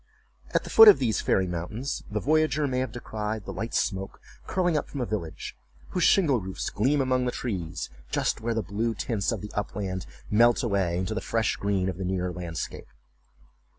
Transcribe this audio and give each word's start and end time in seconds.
At 0.49 0.63
the 0.63 0.71
foot 0.71 0.87
of 0.87 0.97
these 0.97 1.21
fairy 1.21 1.45
mountains, 1.45 2.01
the 2.09 2.19
voyager 2.19 2.65
may 2.65 2.79
have 2.79 2.91
descried 2.91 3.45
the 3.45 3.53
light 3.53 3.75
smoke 3.75 4.19
curling 4.47 4.75
up 4.75 4.89
from 4.89 4.99
a 4.99 5.05
village, 5.05 5.55
whose 5.89 6.03
shingle 6.05 6.41
roofs 6.41 6.71
gleam 6.71 7.01
among 7.01 7.25
the 7.25 7.31
trees, 7.31 7.91
just 8.09 8.41
where 8.41 8.55
the 8.55 8.63
blue 8.63 8.95
tints 8.95 9.31
of 9.31 9.41
the 9.41 9.51
upland 9.53 10.07
melt 10.31 10.63
away 10.63 10.97
into 10.97 11.13
the 11.13 11.21
fresh 11.21 11.55
green 11.55 11.87
of 11.87 11.97
the 11.99 12.03
nearer 12.05 12.33
landscape. 12.33 12.87